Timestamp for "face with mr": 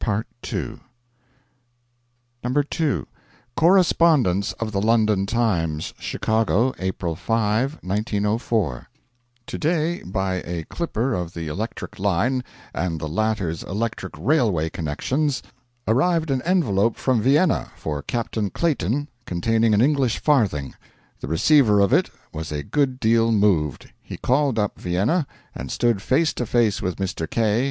26.47-27.29